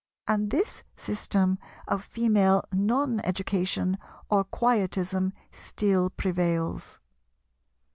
[0.27, 3.99] And this system of female non education
[4.31, 6.99] or quietism still prevails.